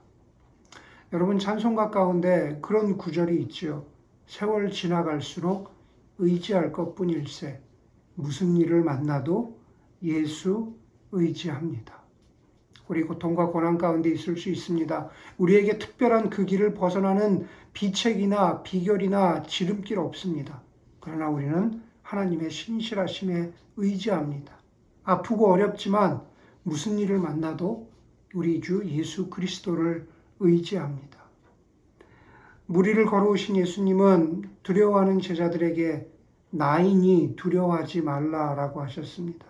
여러분 1.14 1.38
찬송가 1.38 1.92
가운데 1.92 2.58
그런 2.60 2.98
구절이 2.98 3.40
있죠. 3.44 3.86
세월 4.26 4.72
지나갈수록 4.72 5.70
의지할 6.18 6.72
것뿐일세. 6.72 7.62
무슨 8.16 8.58
일을 8.58 8.82
만나도 8.82 9.56
예수 10.02 10.74
의지합니다. 11.12 12.02
우리 12.88 13.04
고통과 13.04 13.46
고난 13.46 13.78
가운데 13.78 14.10
있을 14.10 14.38
수 14.38 14.50
있습니다. 14.50 15.08
우리에게 15.38 15.78
특별한 15.78 16.32
그 16.32 16.46
길을 16.46 16.74
벗어나는 16.74 17.46
비책이나 17.74 18.64
비결이나 18.64 19.44
지름길 19.44 20.00
없습니다. 20.00 20.64
그러나 21.00 21.30
우리는 21.30 21.80
하나님의 22.02 22.50
신실하심에 22.50 23.52
의지합니다. 23.78 24.58
아프고 25.04 25.52
어렵지만 25.52 26.24
무슨 26.64 26.98
일을 26.98 27.20
만나도 27.20 27.88
우리 28.34 28.62
주 28.62 28.84
예수 28.88 29.30
그리스도를 29.30 30.12
의지합니다. 30.44 31.20
무리를 32.66 33.06
걸어오신 33.06 33.58
예수님은 33.58 34.44
두려워하는 34.64 35.20
제자들에게 35.20 36.08
나인이 36.52 37.36
두려워하지 37.36 38.02
말라라고 38.02 38.82
하셨습니다. 38.84 39.46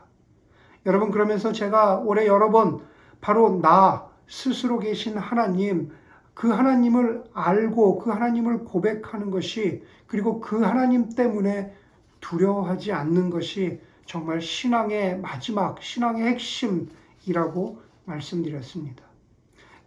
여러분 0.86 1.12
그러면서 1.12 1.52
제가 1.52 2.00
올해 2.00 2.28
여러 2.28 2.50
번 2.50 2.82
바로 3.22 3.60
나 3.62 4.10
스스로 4.28 4.80
계신 4.80 5.18
하나님 5.18 5.92
그 6.34 6.50
하나님을 6.50 7.24
알고 7.34 8.00
그 8.00 8.10
하나님을 8.10 8.64
고백하는 8.66 9.32
것이 9.32 9.84
그리고 10.08 10.40
그 10.40 10.62
하나님 10.62 11.10
때문에 11.10 11.74
두려워하지 12.20 12.92
않는 12.92 13.30
것이 13.30 13.80
정말 14.06 14.42
신앙의 14.42 15.20
마지막 15.20 15.82
신앙의 15.82 16.26
핵심이라고 16.28 17.82
말씀드렸습니다. 18.06 19.13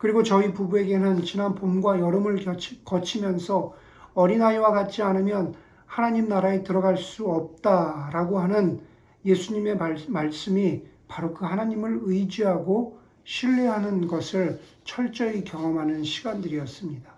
그리고 0.06 0.22
저희 0.22 0.52
부부에게는 0.52 1.24
지난 1.24 1.56
봄과 1.56 1.98
여름을 1.98 2.44
거치면서 2.84 3.74
어린아이와 4.14 4.70
같지 4.70 5.02
않으면 5.02 5.56
하나님 5.84 6.28
나라에 6.28 6.62
들어갈 6.62 6.96
수 6.96 7.26
없다라고 7.26 8.38
하는 8.38 8.78
예수님의 9.24 9.76
말씀이 10.06 10.84
바로 11.08 11.34
그 11.34 11.44
하나님을 11.44 12.02
의지하고 12.04 13.00
신뢰하는 13.24 14.06
것을 14.06 14.60
철저히 14.84 15.42
경험하는 15.42 16.04
시간들이었습니다. 16.04 17.10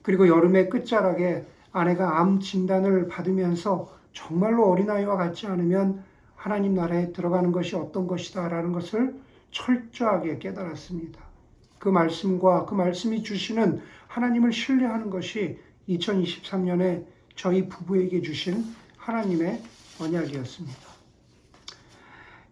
그리고 0.00 0.26
여름의 0.26 0.70
끝자락에 0.70 1.44
아내가 1.70 2.18
암 2.18 2.40
진단을 2.40 3.08
받으면서 3.08 3.92
정말로 4.14 4.70
어린아이와 4.70 5.16
같지 5.18 5.46
않으면 5.48 6.02
하나님 6.34 6.72
나라에 6.72 7.12
들어가는 7.12 7.52
것이 7.52 7.76
어떤 7.76 8.06
것이다라는 8.06 8.72
것을 8.72 9.20
철저하게 9.50 10.38
깨달았습니다. 10.38 11.31
그 11.82 11.88
말씀과 11.88 12.64
그 12.66 12.76
말씀이 12.76 13.24
주시는 13.24 13.82
하나님을 14.06 14.52
신뢰하는 14.52 15.10
것이 15.10 15.58
2023년에 15.88 17.04
저희 17.34 17.68
부부에게 17.68 18.22
주신 18.22 18.64
하나님의 18.98 19.60
언약이었습니다. 20.00 20.78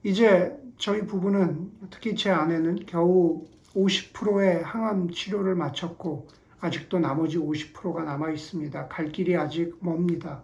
이제 0.02 0.58
저희 0.78 1.06
부부는 1.06 1.70
특히 1.90 2.16
제 2.16 2.30
아내는 2.30 2.86
겨우 2.86 3.46
50%의 3.76 4.64
항암 4.64 5.12
치료를 5.12 5.54
마쳤고 5.54 6.26
아직도 6.58 6.98
나머지 6.98 7.38
50%가 7.38 8.02
남아 8.02 8.32
있습니다. 8.32 8.88
갈 8.88 9.12
길이 9.12 9.36
아직 9.36 9.78
멉니다. 9.80 10.42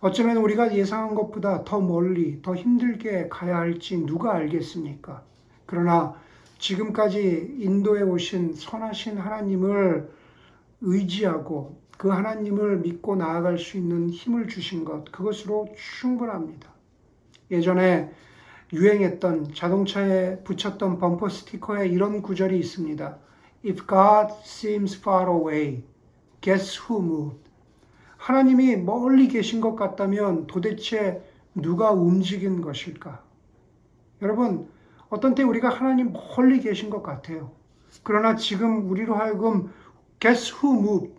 어쩌면 0.00 0.38
우리가 0.38 0.74
예상한 0.74 1.14
것보다 1.14 1.64
더 1.64 1.78
멀리, 1.82 2.40
더 2.40 2.56
힘들게 2.56 3.28
가야 3.28 3.58
할지 3.58 3.98
누가 4.06 4.32
알겠습니까? 4.36 5.22
그러나 5.66 6.18
지금까지 6.60 7.56
인도에 7.58 8.02
오신 8.02 8.54
선하신 8.54 9.18
하나님을 9.18 10.10
의지하고 10.82 11.80
그 11.98 12.08
하나님을 12.08 12.78
믿고 12.78 13.16
나아갈 13.16 13.58
수 13.58 13.76
있는 13.76 14.10
힘을 14.10 14.46
주신 14.46 14.84
것, 14.84 15.10
그것으로 15.10 15.68
충분합니다. 15.76 16.70
예전에 17.50 18.12
유행했던 18.72 19.54
자동차에 19.54 20.42
붙였던 20.44 20.98
범퍼 20.98 21.28
스티커에 21.28 21.88
이런 21.88 22.22
구절이 22.22 22.58
있습니다. 22.58 23.18
If 23.64 23.86
God 23.86 24.34
seems 24.44 24.96
far 24.96 25.28
away, 25.28 25.82
guess 26.40 26.80
who 26.80 27.02
moved? 27.02 27.50
하나님이 28.16 28.76
멀리 28.76 29.28
계신 29.28 29.60
것 29.60 29.74
같다면 29.76 30.46
도대체 30.46 31.22
누가 31.54 31.90
움직인 31.90 32.60
것일까? 32.60 33.22
여러분, 34.22 34.68
어떤 35.10 35.34
때 35.34 35.42
우리가 35.42 35.68
하나님 35.68 36.12
멀리 36.12 36.60
계신 36.60 36.88
것 36.88 37.02
같아요. 37.02 37.50
그러나 38.04 38.36
지금 38.36 38.88
우리로 38.90 39.14
하여금 39.16 39.72
guess 40.20 40.54
who 40.54 40.78
moved? 40.78 41.14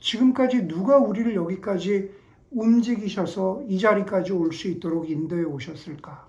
지금까지 0.00 0.68
누가 0.68 0.98
우리를 0.98 1.34
여기까지 1.34 2.10
움직이셔서 2.50 3.62
이 3.68 3.78
자리까지 3.78 4.32
올 4.32 4.52
수 4.52 4.68
있도록 4.68 5.08
인도해 5.10 5.44
오셨을까? 5.44 6.26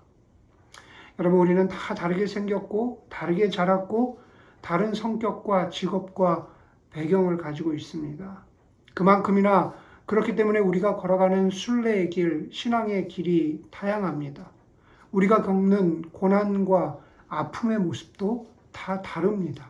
여러분, 1.19 1.39
우리는 1.39 1.67
다 1.67 1.95
다르게 1.95 2.27
생겼고, 2.27 3.07
다르게 3.09 3.49
자랐고, 3.49 4.19
다른 4.61 4.93
성격과 4.93 5.69
직업과 5.69 6.47
배경을 6.91 7.37
가지고 7.37 7.73
있습니다. 7.73 8.43
그만큼이나 8.93 9.73
그렇기 10.05 10.35
때문에 10.35 10.59
우리가 10.59 10.95
걸어가는 10.95 11.49
순례의 11.49 12.09
길, 12.09 12.49
신앙의 12.51 13.07
길이 13.07 13.63
다양합니다. 13.71 14.51
우리가 15.11 15.41
겪는 15.41 16.03
고난과 16.11 16.99
아픔의 17.29 17.79
모습도 17.79 18.47
다 18.71 19.01
다릅니다. 19.01 19.69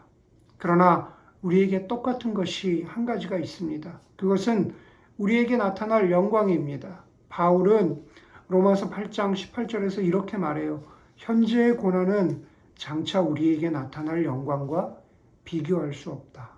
그러나 0.58 1.14
우리에게 1.42 1.88
똑같은 1.88 2.34
것이 2.34 2.84
한 2.88 3.06
가지가 3.06 3.38
있습니다. 3.38 4.00
그것은 4.18 4.74
우리에게 5.18 5.58
나타날 5.58 6.12
영광입니다. 6.12 7.04
바울은 7.30 8.04
로마서 8.50 8.90
8장 8.90 9.34
18절에서 9.34 10.04
이렇게 10.04 10.38
말해요. 10.38 10.84
현재의 11.16 11.78
고난은 11.78 12.46
장차 12.76 13.22
우리에게 13.22 13.70
나타날 13.70 14.24
영광과 14.24 14.98
비교할 15.44 15.94
수 15.94 16.12
없다. 16.12 16.50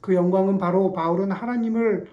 그 0.00 0.14
영광은 0.14 0.58
바로 0.58 0.92
바울은 0.92 1.32
하나님을 1.32 2.08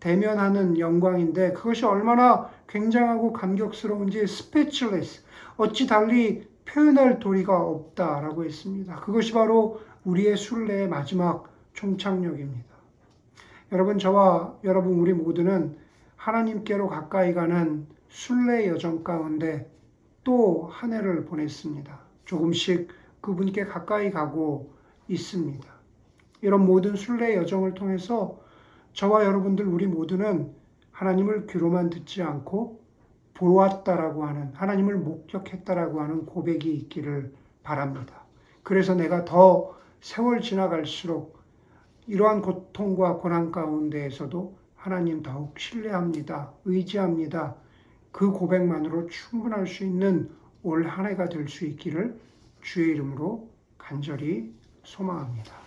대면하는 0.00 0.78
영광인데 0.78 1.52
그것이 1.52 1.84
얼마나 1.84 2.50
굉장하고 2.68 3.32
감격스러운지 3.32 4.26
스페치레스 4.26 5.22
어찌 5.56 5.86
달리 5.86 6.48
표현할 6.72 7.18
도리가 7.18 7.60
없다라고 7.60 8.44
했습니다. 8.44 8.96
그것이 9.00 9.32
바로 9.32 9.80
우리의 10.04 10.36
순례의 10.36 10.88
마지막 10.88 11.52
종착역입니다. 11.74 12.70
여러분 13.72 13.98
저와 13.98 14.58
여러분 14.64 14.94
우리 14.94 15.12
모두는 15.12 15.76
하나님께로 16.16 16.88
가까이 16.88 17.34
가는 17.34 17.86
순례 18.08 18.68
여정 18.68 19.02
가운데 19.02 19.70
또 20.22 20.68
한 20.70 20.92
해를 20.92 21.24
보냈습니다. 21.24 21.98
조금씩 22.24 22.88
그분께 23.20 23.64
가까이 23.64 24.10
가고 24.10 24.72
있습니다. 25.08 25.66
이런 26.42 26.64
모든 26.64 26.94
순례 26.94 27.36
여정을 27.36 27.74
통해서 27.74 28.40
저와 28.92 29.24
여러분들 29.24 29.66
우리 29.66 29.86
모두는 29.86 30.52
하나님을 30.92 31.46
귀로만 31.46 31.90
듣지 31.90 32.22
않고 32.22 32.79
보았다라고 33.40 34.26
하는 34.26 34.52
하나님을 34.54 34.96
목격했다라고 34.98 36.00
하는 36.02 36.26
고백이 36.26 36.70
있기를 36.74 37.32
바랍니다. 37.62 38.24
그래서 38.62 38.94
내가 38.94 39.24
더 39.24 39.74
세월 40.02 40.42
지나갈수록 40.42 41.40
이러한 42.06 42.42
고통과 42.42 43.16
고난 43.16 43.50
가운데에서도 43.50 44.58
하나님 44.76 45.22
더욱 45.22 45.58
신뢰합니다. 45.58 46.52
의지합니다. 46.66 47.56
그 48.12 48.30
고백만으로 48.32 49.06
충분할 49.08 49.66
수 49.66 49.84
있는 49.84 50.30
올 50.62 50.86
한 50.86 51.06
해가 51.06 51.30
될 51.30 51.48
수 51.48 51.64
있기를 51.64 52.20
주의 52.60 52.90
이름으로 52.90 53.48
간절히 53.78 54.54
소망합니다. 54.84 55.59